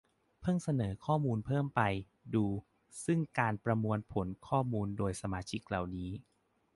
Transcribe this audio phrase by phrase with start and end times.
[0.41, 1.81] เพิ่งเสนอเพิ่มไป
[2.35, 2.45] ดู
[3.05, 6.09] ซึ่งการประมวลผลข้อมูลโดยสมาชิกเหล่านี้